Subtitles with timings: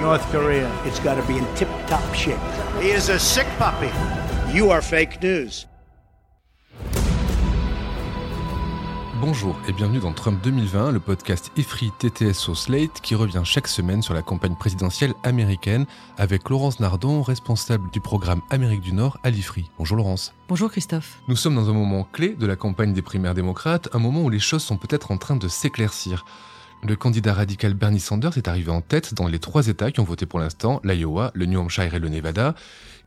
[0.00, 0.68] North Korea.
[0.84, 2.38] It's got to be in tip top shape.
[2.80, 3.90] He is a sick puppy.
[4.52, 5.66] You are fake news.
[9.20, 13.68] Bonjour et bienvenue dans Trump 2020, le podcast EFRI TTS au Slate qui revient chaque
[13.68, 15.86] semaine sur la campagne présidentielle américaine
[16.18, 19.70] avec Laurence Nardon, responsable du programme Amérique du Nord à l'IFRI.
[19.78, 20.34] Bonjour Laurence.
[20.48, 21.20] Bonjour Christophe.
[21.28, 24.28] Nous sommes dans un moment clé de la campagne des primaires démocrates, un moment où
[24.28, 26.24] les choses sont peut-être en train de s'éclaircir.
[26.86, 30.04] Le candidat radical Bernie Sanders est arrivé en tête dans les trois États qui ont
[30.04, 32.54] voté pour l'instant, l'Iowa, le New Hampshire et le Nevada.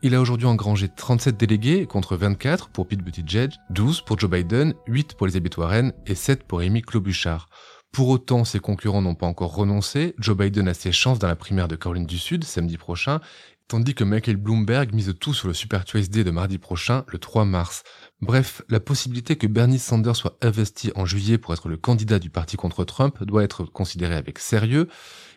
[0.01, 4.73] Il a aujourd'hui engrangé 37 délégués contre 24 pour Pete Buttigieg, 12 pour Joe Biden,
[4.87, 7.49] 8 pour Elizabeth Warren et 7 pour Amy Klobuchar.
[7.91, 10.15] Pour autant, ses concurrents n'ont pas encore renoncé.
[10.17, 13.21] Joe Biden a ses chances dans la primaire de Caroline du Sud samedi prochain,
[13.67, 17.45] tandis que Michael Bloomberg mise tout sur le Super Tuesday de mardi prochain, le 3
[17.45, 17.83] mars.
[18.21, 22.29] Bref, la possibilité que Bernie Sanders soit investi en juillet pour être le candidat du
[22.29, 24.87] parti contre Trump doit être considérée avec sérieux.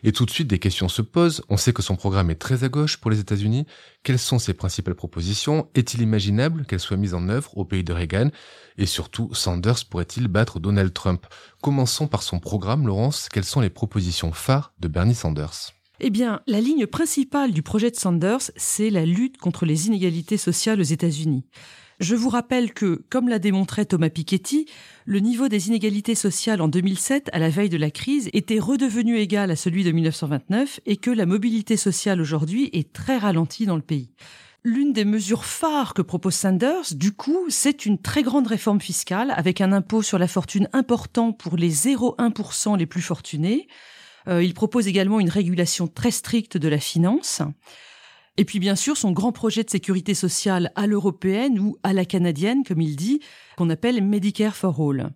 [0.03, 1.43] Et tout de suite, des questions se posent.
[1.49, 3.65] On sait que son programme est très à gauche pour les États-Unis.
[4.03, 5.69] Quelles sont ses principales propositions?
[5.75, 8.29] Est-il imaginable qu'elles soient mises en œuvre au pays de Reagan?
[8.77, 11.27] Et surtout, Sanders pourrait-il battre Donald Trump?
[11.61, 13.29] Commençons par son programme, Laurence.
[13.29, 15.73] Quelles sont les propositions phares de Bernie Sanders?
[16.03, 20.37] Eh bien, la ligne principale du projet de Sanders, c'est la lutte contre les inégalités
[20.37, 21.45] sociales aux États-Unis.
[21.99, 24.65] Je vous rappelle que, comme l'a démontré Thomas Piketty,
[25.05, 29.17] le niveau des inégalités sociales en 2007, à la veille de la crise, était redevenu
[29.19, 33.75] égal à celui de 1929 et que la mobilité sociale aujourd'hui est très ralentie dans
[33.75, 34.09] le pays.
[34.63, 39.35] L'une des mesures phares que propose Sanders, du coup, c'est une très grande réforme fiscale
[39.37, 43.67] avec un impôt sur la fortune important pour les 0,1% les plus fortunés.
[44.27, 47.41] Euh, il propose également une régulation très stricte de la finance.
[48.37, 52.05] Et puis bien sûr son grand projet de sécurité sociale à l'européenne ou à la
[52.05, 53.19] canadienne, comme il dit,
[53.57, 55.11] qu'on appelle Medicare for All.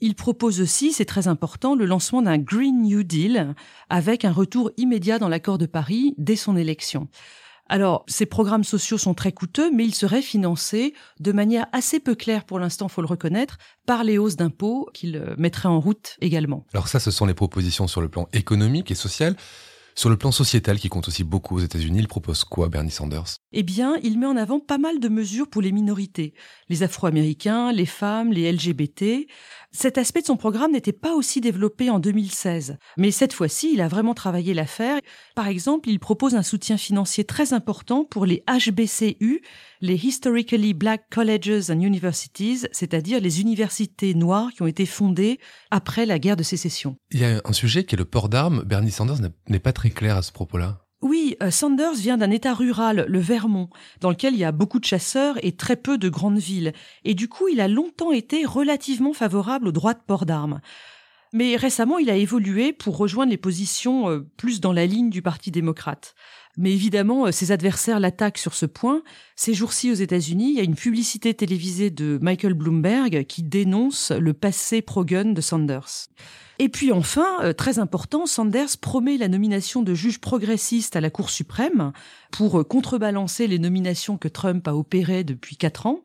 [0.00, 3.54] Il propose aussi, c'est très important, le lancement d'un Green New Deal
[3.88, 7.08] avec un retour immédiat dans l'accord de Paris dès son élection.
[7.68, 12.14] Alors, ces programmes sociaux sont très coûteux, mais ils seraient financés de manière assez peu
[12.14, 16.16] claire pour l'instant, faut le reconnaître, par les hausses d'impôts qu'il euh, mettrait en route
[16.20, 16.66] également.
[16.74, 19.34] Alors ça, ce sont les propositions sur le plan économique et social.
[19.96, 23.36] Sur le plan sociétal, qui compte aussi beaucoup aux États-Unis, il propose quoi, Bernie Sanders?
[23.52, 26.34] Eh bien, il met en avant pas mal de mesures pour les minorités,
[26.68, 29.28] les Afro-Américains, les femmes, les LGBT.
[29.70, 33.80] Cet aspect de son programme n'était pas aussi développé en 2016, mais cette fois-ci, il
[33.80, 34.98] a vraiment travaillé l'affaire.
[35.36, 39.42] Par exemple, il propose un soutien financier très important pour les HBCU,
[39.80, 45.38] les Historically Black Colleges and Universities, c'est-à-dire les universités noires qui ont été fondées
[45.70, 46.96] après la guerre de sécession.
[47.10, 48.64] Il y a un sujet qui est le port d'armes.
[48.64, 49.18] Bernie Sanders
[49.48, 50.84] n'est pas très clair à ce propos-là.
[51.04, 53.68] Oui, euh, Sanders vient d'un État rural, le Vermont,
[54.00, 56.72] dans lequel il y a beaucoup de chasseurs et très peu de grandes villes.
[57.04, 60.62] Et du coup, il a longtemps été relativement favorable au droit de port d'armes.
[61.34, 65.20] Mais récemment, il a évolué pour rejoindre les positions euh, plus dans la ligne du
[65.20, 66.14] Parti démocrate.
[66.56, 69.02] Mais évidemment, euh, ses adversaires l'attaquent sur ce point.
[69.36, 74.12] Ces jours-ci aux États-Unis, il y a une publicité télévisée de Michael Bloomberg qui dénonce
[74.12, 76.08] le passé pro-gun de Sanders.
[76.60, 81.10] Et puis enfin, euh, très important, Sanders promet la nomination de juges progressistes à la
[81.10, 81.92] Cour suprême
[82.30, 86.04] pour euh, contrebalancer les nominations que Trump a opérées depuis quatre ans.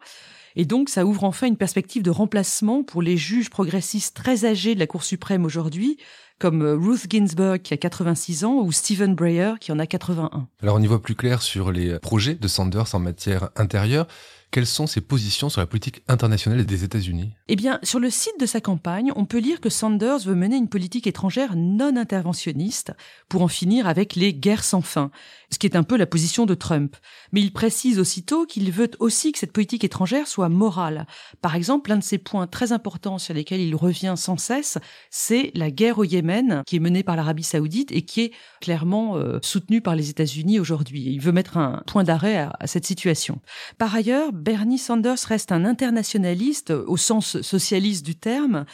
[0.56, 4.74] Et donc, ça ouvre enfin une perspective de remplacement pour les juges progressistes très âgés
[4.74, 5.98] de la Cour suprême aujourd'hui,
[6.40, 10.48] comme euh, Ruth Ginsburg qui a 86 ans ou Stephen Breyer qui en a 81.
[10.62, 14.08] Alors on y voit plus clair sur les projets de Sanders en matière intérieure.
[14.52, 17.34] Quelles sont ses positions sur la politique internationale des États-Unis?
[17.50, 20.56] Eh bien, sur le site de sa campagne, on peut lire que Sanders veut mener
[20.56, 22.94] une politique étrangère non interventionniste
[23.28, 25.12] pour en finir avec les guerres sans fin,
[25.52, 26.96] ce qui est un peu la position de Trump.
[27.32, 31.06] Mais il précise aussitôt qu'il veut aussi que cette politique étrangère soit morale.
[31.42, 34.80] Par exemple, l'un de ses points très importants sur lesquels il revient sans cesse,
[35.12, 38.32] c'est la guerre au Yémen, qui est menée par l'Arabie saoudite et qui est
[38.62, 41.04] clairement euh, soutenue par les États-Unis aujourd'hui.
[41.04, 43.42] Il veut mettre un point d'arrêt à, à cette situation.
[43.78, 48.66] Par ailleurs, Bernie Sanders reste un internationaliste au sens socialiste du terme.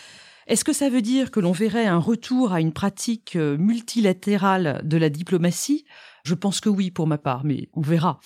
[0.48, 4.82] Est-ce que ça veut dire que l'on verrait un retour à une pratique euh, multilatérale
[4.84, 5.86] de la diplomatie?
[6.24, 8.20] Je pense que oui pour ma part, mais on verra.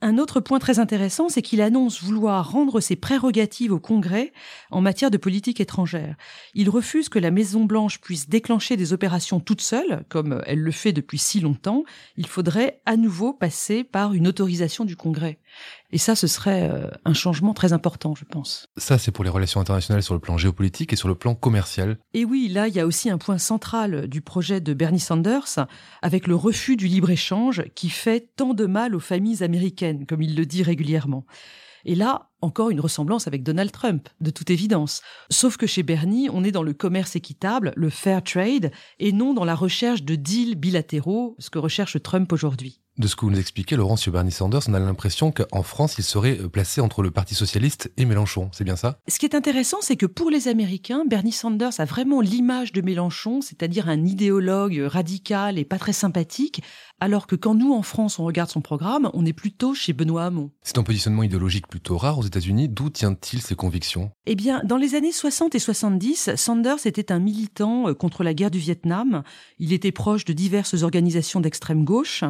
[0.00, 4.32] Un autre point très intéressant, c'est qu'il annonce vouloir rendre ses prérogatives au Congrès
[4.70, 6.14] en matière de politique étrangère.
[6.54, 10.92] Il refuse que la Maison-Blanche puisse déclencher des opérations toute seule, comme elle le fait
[10.92, 11.82] depuis si longtemps.
[12.16, 15.40] Il faudrait à nouveau passer par une autorisation du Congrès.
[15.90, 18.66] Et ça, ce serait euh, un changement très important, je pense.
[18.76, 21.96] Ça, c'est pour les relations internationales sur le plan géopolitique et sur le plan commercial.
[22.12, 25.66] Et oui, là, il y a aussi un point central du projet de Bernie Sanders,
[26.02, 30.36] avec le refus du libre-échange qui fait tant de mal aux familles américaines, comme il
[30.36, 31.24] le dit régulièrement.
[31.84, 35.02] Et là, encore une ressemblance avec Donald Trump, de toute évidence.
[35.30, 39.34] Sauf que chez Bernie, on est dans le commerce équitable, le fair trade, et non
[39.34, 42.80] dans la recherche de deals bilatéraux, ce que recherche Trump aujourd'hui.
[42.98, 45.94] De ce que vous nous expliquez, Laurent, sur Bernie Sanders, on a l'impression qu'en France,
[45.98, 48.50] il serait euh, placé entre le Parti socialiste et Mélenchon.
[48.52, 48.98] C'est bien ça?
[49.06, 52.80] Ce qui est intéressant, c'est que pour les Américains, Bernie Sanders a vraiment l'image de
[52.80, 56.60] Mélenchon, c'est-à-dire un idéologue radical et pas très sympathique,
[56.98, 60.24] alors que quand nous, en France, on regarde son programme, on est plutôt chez Benoît
[60.24, 60.50] Hamon.
[60.62, 62.68] C'est un positionnement idéologique plutôt rare aux États-Unis.
[62.68, 64.10] D'où tient-il ses convictions?
[64.26, 68.34] Eh bien, dans les années 60 et 70, Sanders était un militant euh, contre la
[68.34, 69.22] guerre du Vietnam.
[69.60, 72.24] Il était proche de diverses organisations d'extrême gauche.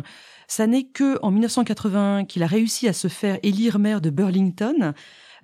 [0.49, 4.95] Ça n'est que en 1981 qu'il a réussi à se faire élire maire de Burlington,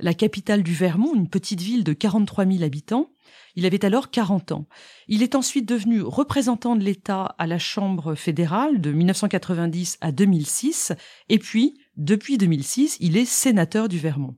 [0.00, 3.10] la capitale du Vermont, une petite ville de 43 000 habitants.
[3.54, 4.66] Il avait alors 40 ans.
[5.06, 10.92] Il est ensuite devenu représentant de l'État à la Chambre fédérale de 1990 à 2006,
[11.28, 14.34] et puis, depuis 2006, il est sénateur du Vermont.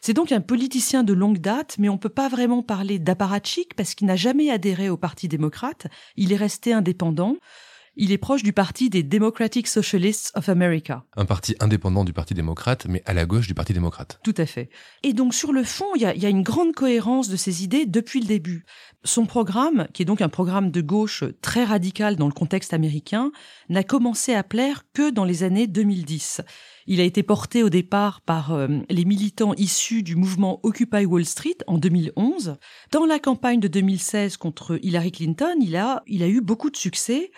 [0.00, 3.74] C'est donc un politicien de longue date, mais on ne peut pas vraiment parler d'apparatchik
[3.74, 7.36] parce qu'il n'a jamais adhéré au Parti démocrate, il est resté indépendant.
[7.96, 11.04] Il est proche du parti des Democratic Socialists of America.
[11.16, 14.18] Un parti indépendant du Parti démocrate, mais à la gauche du Parti démocrate.
[14.24, 14.68] Tout à fait.
[15.04, 18.18] Et donc sur le fond, il y a, une grande cohérence de ses idées depuis
[18.18, 18.64] le début.
[19.04, 23.30] Son programme, qui est donc un programme de gauche très radical dans le contexte américain,
[23.68, 26.40] n'a commencé à plaire que dans les années 2010.
[26.88, 31.24] Il a été porté au départ par euh, les militants issus du mouvement Occupy Wall
[31.24, 32.56] Street en 2011.
[32.90, 36.76] Dans la campagne de 2016 contre Hillary Clinton, il a, il a eu beaucoup de
[36.76, 37.30] succès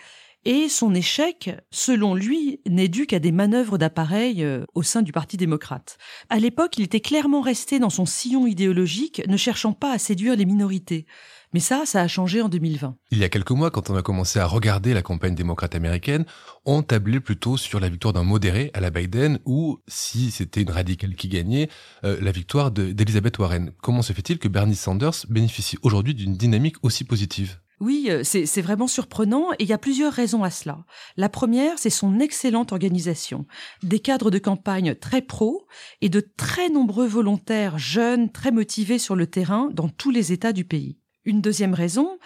[0.47, 5.11] et son échec, selon lui, n'est dû qu'à des manœuvres d'appareil euh, au sein du
[5.11, 5.97] Parti démocrate.
[6.29, 10.37] À l'époque, il était clairement resté dans son sillon idéologique, ne cherchant pas à séduire
[10.37, 11.05] les minorités.
[11.53, 12.95] Mais ça, ça a changé en 2020.
[13.11, 16.23] Il y a quelques mois, quand on a commencé à regarder la campagne démocrate américaine,
[16.63, 20.71] on tablait plutôt sur la victoire d'un modéré à la Biden ou, si c'était une
[20.71, 21.67] radicale qui gagnait,
[22.05, 23.71] euh, la victoire d'Elizabeth Warren.
[23.81, 27.59] Comment se fait-il que Bernie Sanders bénéficie aujourd'hui d'une dynamique aussi positive?
[27.79, 30.79] Oui, euh, c'est vraiment surprenant et il y a plusieurs raisons à cela.
[31.15, 33.45] La première, c'est son excellente organisation,
[33.83, 35.67] des cadres de campagne très pros
[36.01, 40.53] et de très nombreux volontaires jeunes, très motivés sur le terrain dans tous les États
[40.53, 40.97] du pays.
[41.23, 42.17] Une deuxième raison,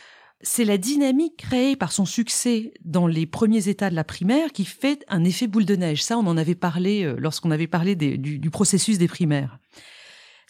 [0.41, 4.63] c'est la dynamique créée par son succès dans les premiers états de la primaire qui
[4.63, 6.03] fait un effet boule de neige.
[6.03, 9.59] Ça, on en avait parlé euh, lorsqu'on avait parlé du processus des primaires.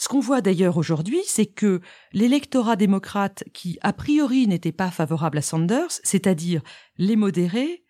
[0.02, 1.80] Ce qu'on voit d'ailleurs aujourd'hui, c'est que
[2.12, 6.64] l'électorat démocrate qui a priori n'était pas favorable à Sanders, c'est-à-dire
[6.98, 7.84] les modérés,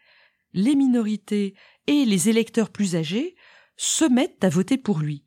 [0.52, 1.54] les minorités
[1.88, 3.38] et les électeurs plus âgés,
[3.78, 5.24] se mettent à voter pour lui.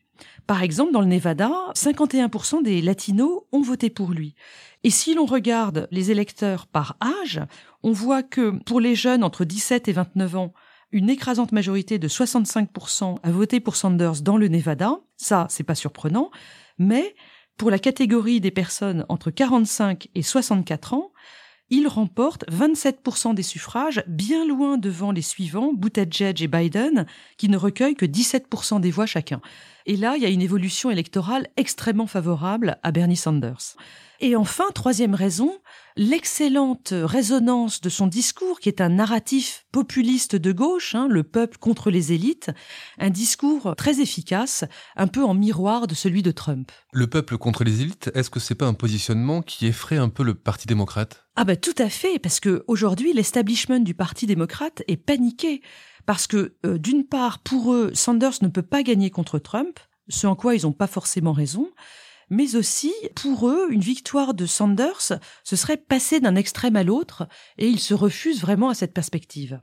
[0.47, 4.35] Par exemple, dans le Nevada, 51% des latinos ont voté pour lui.
[4.83, 7.41] Et si l'on regarde les électeurs par âge,
[7.83, 10.53] on voit que pour les jeunes entre 17 et 29 ans,
[10.93, 15.01] une écrasante majorité de 65% a voté pour Sanders dans le Nevada.
[15.17, 16.31] Ça, c'est pas surprenant.
[16.79, 17.15] Mais
[17.57, 21.13] pour la catégorie des personnes entre 45 et 64 ans,
[21.71, 27.07] il remporte 27% des suffrages, bien loin devant les suivants, Buttigieg et Biden,
[27.39, 29.41] qui ne recueillent que 17% des voix chacun.
[29.87, 33.77] Et là, il y a une évolution électorale extrêmement favorable à Bernie Sanders.
[34.21, 35.59] Et enfin, troisième raison,
[35.97, 41.59] l'excellente résonance de son discours, qui est un narratif populiste de gauche, hein, le peuple
[41.59, 42.51] contre les élites,
[42.99, 44.65] un discours très efficace,
[44.97, 46.73] un peu en miroir de celui de Trump.
[46.93, 50.23] Le peuple contre les élites, est-ce que c'est pas un positionnement qui effraie un peu
[50.23, 51.27] le Parti démocrate?
[51.37, 55.61] Ah ben tout à fait, parce que aujourd'hui l'establishment du Parti démocrate est paniqué,
[56.07, 60.27] parce que euh, d'une part, pour eux, Sanders ne peut pas gagner contre Trump, ce
[60.27, 61.71] en quoi ils n'ont pas forcément raison
[62.31, 67.29] mais aussi, pour eux, une victoire de Sanders, ce serait passer d'un extrême à l'autre,
[67.59, 69.61] et ils se refusent vraiment à cette perspective.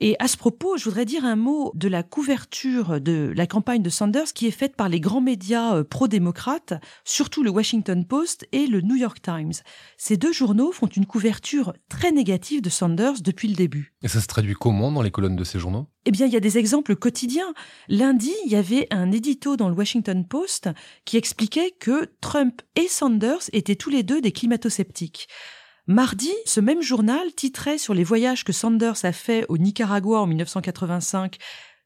[0.00, 3.82] Et à ce propos, je voudrais dire un mot de la couverture de la campagne
[3.82, 6.74] de Sanders qui est faite par les grands médias euh, pro-démocrates,
[7.04, 9.54] surtout le Washington Post et le New York Times.
[9.96, 13.92] Ces deux journaux font une couverture très négative de Sanders depuis le début.
[14.02, 15.88] Et ça se traduit comment dans les colonnes de ces journaux?
[16.04, 17.52] Eh bien, il y a des exemples quotidiens.
[17.88, 20.70] Lundi, il y avait un édito dans le Washington Post
[21.04, 25.28] qui expliquait que Trump et Sanders étaient tous les deux des climato-sceptiques.
[25.90, 30.26] Mardi, ce même journal titrait sur les voyages que Sanders a fait au Nicaragua en
[30.26, 31.38] 1985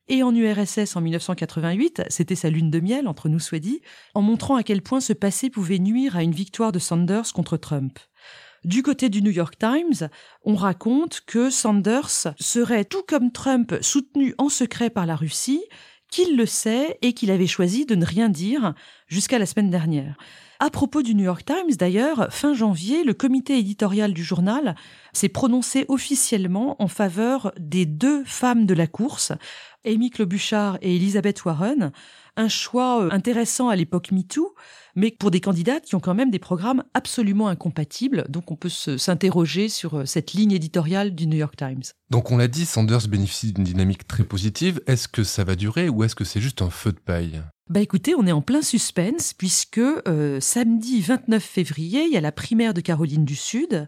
[0.08, 3.80] et en URSS en 1988, c'était sa lune de miel entre nous soit dit,
[4.14, 7.56] en montrant à quel point ce passé pouvait nuire à une victoire de Sanders contre
[7.56, 7.96] Trump.
[8.64, 10.08] Du côté du New York Times,
[10.42, 15.62] on raconte que Sanders serait, tout comme Trump, soutenu en secret par la Russie,
[16.12, 18.74] qu'il le sait et qu'il avait choisi de ne rien dire
[19.08, 20.16] jusqu'à la semaine dernière.
[20.60, 24.76] À propos du New York Times, d'ailleurs, fin janvier, le comité éditorial du journal
[25.12, 29.32] s'est prononcé officiellement en faveur des deux femmes de la course,
[29.84, 31.90] Amy Klobuchar et Elizabeth Warren,
[32.36, 34.54] un choix euh, intéressant à l'époque MeToo,
[34.94, 38.24] mais pour des candidates qui ont quand même des programmes absolument incompatibles.
[38.28, 41.82] Donc on peut s'interroger sur euh, cette ligne éditoriale du New York Times.
[42.10, 44.80] Donc on l'a dit, Sanders bénéficie d'une dynamique très positive.
[44.86, 47.42] Est-ce que ça va durer ou est-ce que c'est juste un feu de paille?
[47.68, 52.20] Bah écoutez, on est en plein suspense puisque euh, samedi 29 février, il y a
[52.20, 53.86] la primaire de Caroline du Sud.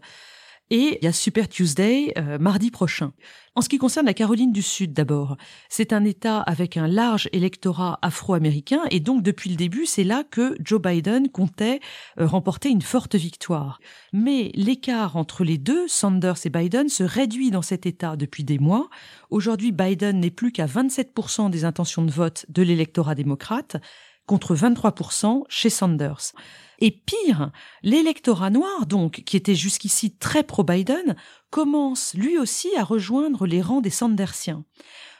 [0.71, 3.13] Et il y a Super Tuesday euh, mardi prochain.
[3.53, 5.37] En ce qui concerne la Caroline du Sud d'abord,
[5.69, 10.23] c'est un État avec un large électorat afro-américain et donc depuis le début, c'est là
[10.23, 11.79] que Joe Biden comptait
[12.19, 13.79] euh, remporter une forte victoire.
[14.11, 18.57] Mais l'écart entre les deux, Sanders et Biden, se réduit dans cet État depuis des
[18.57, 18.89] mois.
[19.29, 23.77] Aujourd'hui, Biden n'est plus qu'à 27% des intentions de vote de l'électorat démocrate
[24.25, 26.33] contre 23% chez Sanders.
[26.79, 27.51] Et pire,
[27.83, 31.15] l'électorat noir, donc, qui était jusqu'ici très pro-Biden,
[31.49, 34.65] commence lui aussi à rejoindre les rangs des Sandersiens.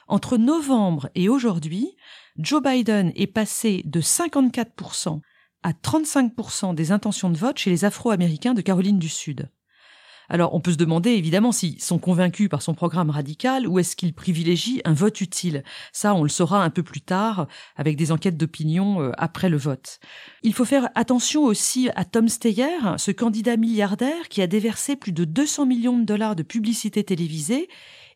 [0.08, 1.96] Entre novembre et aujourd'hui,
[2.36, 5.20] Joe Biden est passé de 54%
[5.62, 9.50] à 35% des intentions de vote chez les Afro-Américains de Caroline du Sud.
[10.28, 13.96] Alors on peut se demander évidemment s'ils sont convaincus par son programme radical ou est-ce
[13.96, 15.62] qu'ils privilégient un vote utile.
[15.92, 19.56] Ça, on le saura un peu plus tard avec des enquêtes d'opinion euh, après le
[19.56, 20.00] vote.
[20.42, 25.12] Il faut faire attention aussi à Tom Steyer, ce candidat milliardaire qui a déversé plus
[25.12, 27.68] de 200 millions de dollars de publicité télévisée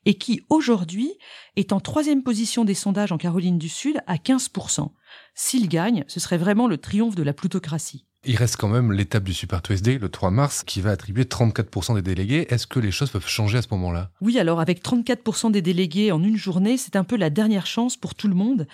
[0.06, 1.12] et qui aujourd'hui
[1.56, 4.90] est en troisième position des sondages en Caroline du Sud à 15%.
[5.34, 8.06] S'il gagne, ce serait vraiment le triomphe de la plutocratie.
[8.26, 11.94] Il reste quand même l'étape du Super Tuesday, le 3 mars, qui va attribuer 34%
[11.94, 12.46] des délégués.
[12.50, 14.10] Est-ce que les choses peuvent changer à ce moment-là?
[14.20, 17.96] Oui, alors avec 34% des délégués en une journée, c'est un peu la dernière chance
[17.96, 18.66] pour tout le monde,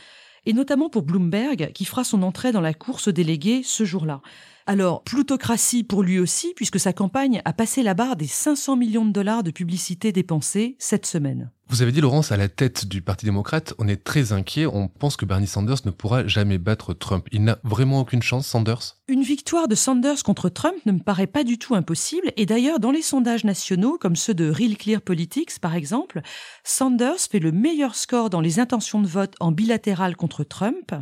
[0.47, 4.21] et notamment pour Bloomberg, qui fera son entrée dans la course aux délégués ce jour-là.
[4.67, 9.07] Alors, plutocratie pour lui aussi, puisque sa campagne a passé la barre des 500 millions
[9.07, 11.53] de dollars de publicité dépensés cette semaine.
[11.69, 14.67] Vous avez dit, Laurence, à la tête du Parti démocrate, on est très inquiet.
[14.67, 17.27] On pense que Bernie Sanders ne pourra jamais battre Trump.
[17.33, 18.97] Il n'a vraiment aucune chance, Sanders?
[19.09, 22.31] Une victoire de Sanders contre Trump ne me paraît pas du tout impossible.
[22.37, 26.23] Et d'ailleurs, dans les sondages nationaux, comme ceux de Real Clear Politics, par exemple,
[26.63, 30.95] Sanders fait le meilleur score dans les intentions de vote en bilatéral contre Trump.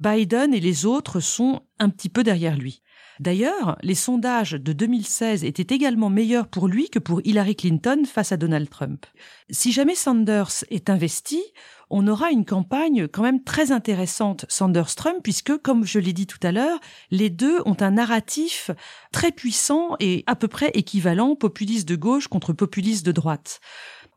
[0.00, 2.82] Biden et les autres sont un petit peu derrière lui.
[3.22, 8.32] D'ailleurs, les sondages de 2016 étaient également meilleurs pour lui que pour Hillary Clinton face
[8.32, 9.06] à Donald Trump.
[9.48, 11.40] Si jamais Sanders est investi,
[11.88, 16.40] on aura une campagne quand même très intéressante Sanders-Trump puisque, comme je l'ai dit tout
[16.42, 16.80] à l'heure,
[17.12, 18.72] les deux ont un narratif
[19.12, 23.60] très puissant et à peu près équivalent populiste de gauche contre populiste de droite.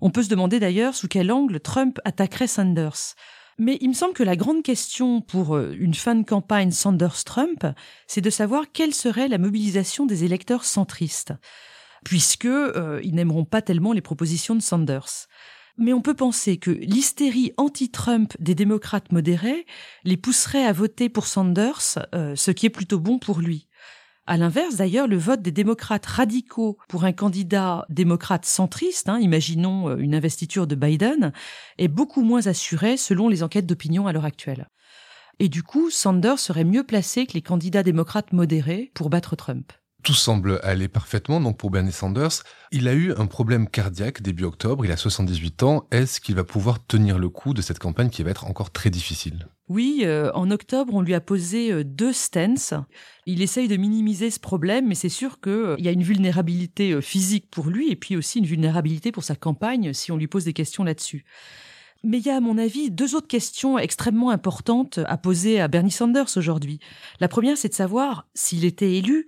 [0.01, 3.13] On peut se demander d'ailleurs sous quel angle Trump attaquerait Sanders.
[3.57, 7.65] Mais il me semble que la grande question pour euh, une fin de campagne Sanders-Trump,
[8.05, 11.33] c'est de savoir quelle serait la mobilisation des électeurs centristes,
[12.03, 15.27] puisque euh, ils n'aimeront pas tellement les propositions de Sanders.
[15.77, 19.65] Mais on peut penser que l'hystérie anti-Trump des démocrates modérés
[20.03, 23.67] les pousserait à voter pour Sanders, euh, ce qui est plutôt bon pour lui.
[24.27, 29.89] À l'inverse, d'ailleurs, le vote des démocrates radicaux pour un candidat démocrate centriste, hein, imaginons
[29.89, 31.31] euh, une investiture de Biden,
[31.77, 34.67] est beaucoup moins assuré selon les enquêtes d'opinion à l'heure actuelle.
[35.37, 39.73] Et du coup, Sanders serait mieux placé que les candidats démocrates modérés pour battre Trump.
[40.05, 42.43] Tout semble aller parfaitement donc pour Bernie Sanders.
[42.71, 45.87] Il a eu un problème cardiaque début octobre, il a 78 ans.
[45.89, 48.91] Est-ce qu'il va pouvoir tenir le coup de cette campagne qui va être encore très
[48.91, 49.47] difficile?
[49.67, 52.85] Oui, euh, en octobre, on lui a posé euh, deux stents.
[53.25, 57.01] Il essaye de minimiser ce problème, mais c'est sûr qu'il euh, y a une vulnérabilité
[57.01, 60.45] physique pour lui et puis aussi une vulnérabilité pour sa campagne si on lui pose
[60.45, 61.25] des questions là-dessus.
[62.05, 65.67] Mais il y a, à mon avis, deux autres questions extrêmement importantes à poser à
[65.67, 66.79] Bernie Sanders aujourd'hui.
[67.19, 69.25] La première, c'est de savoir s'il était élu,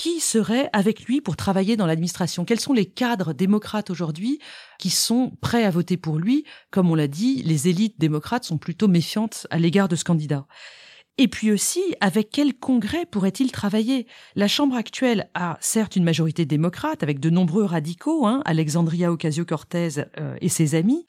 [0.00, 2.46] qui serait avec lui pour travailler dans l'administration?
[2.46, 4.38] Quels sont les cadres démocrates aujourd'hui
[4.78, 6.46] qui sont prêts à voter pour lui?
[6.70, 10.46] Comme on l'a dit, les élites démocrates sont plutôt méfiantes à l'égard de ce candidat.
[11.18, 14.06] Et puis aussi, avec quel congrès pourrait-il travailler?
[14.36, 20.06] La Chambre actuelle a certes une majorité démocrate, avec de nombreux radicaux, hein, Alexandria Ocasio-Cortez
[20.18, 21.06] euh, et ses amis,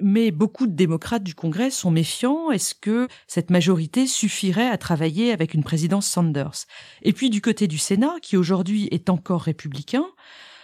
[0.00, 2.50] mais beaucoup de démocrates du Congrès sont méfiants.
[2.50, 6.66] Est-ce que cette majorité suffirait à travailler avec une présidence Sanders?
[7.02, 10.04] Et puis du côté du Sénat, qui aujourd'hui est encore républicain,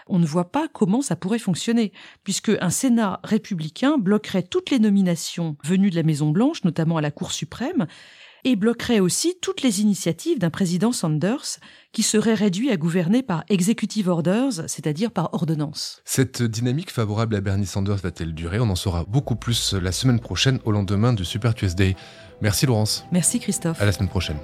[0.06, 1.92] on ne voit pas comment ça pourrait fonctionner,
[2.24, 7.00] puisque un Sénat républicain bloquerait toutes les nominations venues de la Maison Blanche, notamment à
[7.00, 7.86] la Cour suprême,
[8.44, 11.58] et bloquerait aussi toutes les initiatives d'un président Sanders
[11.92, 16.02] qui serait réduit à gouverner par executive orders, c'est-à-dire par ordonnance.
[16.04, 18.60] Cette dynamique favorable à Bernie Sanders va-t-elle durer?
[18.60, 21.96] On en saura beaucoup plus la semaine prochaine au lendemain du Super Tuesday.
[22.40, 23.06] Merci Laurence.
[23.12, 23.80] Merci Christophe.
[23.80, 24.38] À la semaine prochaine.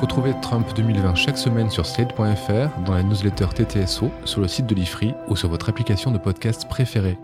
[0.00, 4.74] Retrouvez Trump 2020 chaque semaine sur slate.fr, dans la newsletter TTSO, sur le site de
[4.74, 7.16] l'IFRI ou sur votre application de podcast préférée.